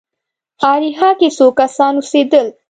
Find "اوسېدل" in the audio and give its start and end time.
1.97-2.47